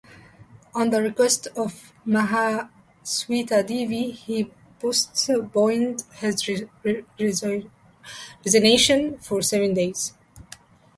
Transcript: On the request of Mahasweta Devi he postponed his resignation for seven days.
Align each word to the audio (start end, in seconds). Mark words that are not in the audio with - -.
On 0.73 0.89
the 0.89 0.99
request 0.99 1.47
of 1.55 1.93
Mahasweta 2.07 3.63
Devi 3.63 4.09
he 4.09 4.51
postponed 4.79 6.05
his 6.13 6.65
resignation 8.43 9.19
for 9.19 9.43
seven 9.43 9.75
days. 9.75 10.15